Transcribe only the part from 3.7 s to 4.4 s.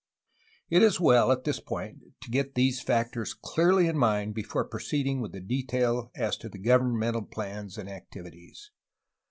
in mind